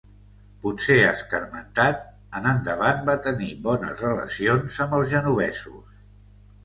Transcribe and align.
Potser 0.61 0.95
escarmentat, 1.09 2.01
en 2.39 2.49
endavant 2.53 3.05
va 3.11 3.17
tenir 3.29 3.51
bones 3.71 4.03
relacions 4.07 4.83
amb 4.87 4.97
els 5.01 5.13
genovesos. 5.17 6.05